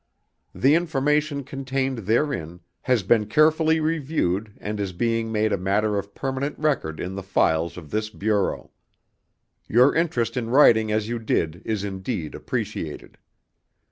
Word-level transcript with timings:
The 0.55 0.73
information 0.73 1.43
contained 1.43 2.07
therein 2.07 2.61
has 2.81 3.03
been 3.03 3.27
carefully 3.27 3.79
reviewed 3.79 4.57
and 4.57 4.79
is 4.79 4.93
being 4.93 5.31
made 5.31 5.53
a 5.53 5.59
matter 5.59 5.95
of 5.99 6.15
permanent 6.15 6.57
record 6.57 6.99
in 6.99 7.13
the 7.13 7.21
files 7.21 7.77
of 7.77 7.91
this 7.91 8.09
Bureau. 8.09 8.71
Your 9.67 9.93
interest 9.93 10.35
in 10.35 10.49
writing 10.49 10.91
as 10.91 11.07
you 11.07 11.19
did 11.19 11.61
is 11.65 11.83
indeed 11.83 12.33
appreciated. 12.33 13.19